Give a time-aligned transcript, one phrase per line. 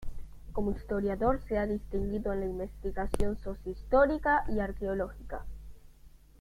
[0.51, 5.45] Como historiador se ha distinguido en la investigación socio-histórica y arqueológica.